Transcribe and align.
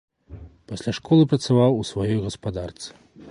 Пасля 0.71 0.93
школы 0.99 1.27
працаваў 1.35 1.71
у 1.81 1.87
сваёй 1.91 2.19
гаспадарцы. 2.27 2.87